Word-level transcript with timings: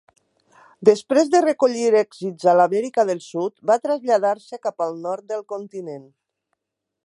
Després 0.87 1.29
de 1.35 1.41
recollir 1.45 1.83
èxits 1.99 2.49
a 2.53 2.57
l'Amèrica 2.61 3.05
del 3.11 3.21
Sud 3.27 3.53
va 3.73 3.77
traslladar-se 3.87 4.63
cap 4.67 4.85
al 4.87 5.01
nord 5.07 5.33
del 5.35 5.49
continent. 5.57 6.13